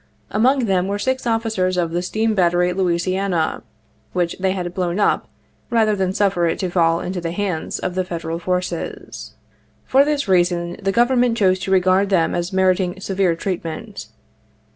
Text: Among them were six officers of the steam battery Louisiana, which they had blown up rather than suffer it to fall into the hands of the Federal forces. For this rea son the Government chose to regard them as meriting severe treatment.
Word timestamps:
Among 0.31 0.65
them 0.65 0.87
were 0.87 0.97
six 0.97 1.27
officers 1.27 1.77
of 1.77 1.91
the 1.91 2.01
steam 2.01 2.33
battery 2.33 2.73
Louisiana, 2.73 3.61
which 4.13 4.35
they 4.39 4.53
had 4.53 4.73
blown 4.73 4.99
up 4.99 5.27
rather 5.69 5.95
than 5.95 6.11
suffer 6.11 6.47
it 6.47 6.57
to 6.57 6.71
fall 6.71 7.01
into 7.01 7.21
the 7.21 7.29
hands 7.31 7.77
of 7.77 7.93
the 7.93 8.03
Federal 8.03 8.39
forces. 8.39 9.35
For 9.85 10.03
this 10.03 10.27
rea 10.27 10.43
son 10.43 10.77
the 10.81 10.91
Government 10.91 11.37
chose 11.37 11.59
to 11.59 11.71
regard 11.71 12.09
them 12.09 12.33
as 12.33 12.51
meriting 12.51 12.99
severe 12.99 13.35
treatment. 13.35 14.07